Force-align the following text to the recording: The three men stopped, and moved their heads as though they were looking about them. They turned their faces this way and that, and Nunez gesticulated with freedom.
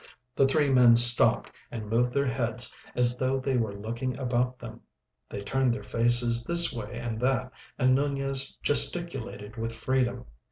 The 0.35 0.47
three 0.47 0.71
men 0.71 0.95
stopped, 0.95 1.51
and 1.69 1.87
moved 1.87 2.11
their 2.11 2.25
heads 2.25 2.73
as 2.95 3.19
though 3.19 3.39
they 3.39 3.55
were 3.55 3.75
looking 3.75 4.17
about 4.17 4.57
them. 4.57 4.81
They 5.29 5.43
turned 5.43 5.75
their 5.75 5.83
faces 5.83 6.43
this 6.43 6.73
way 6.73 6.97
and 6.97 7.21
that, 7.21 7.51
and 7.77 7.93
Nunez 7.93 8.57
gesticulated 8.63 9.57
with 9.57 9.71
freedom. 9.73 10.25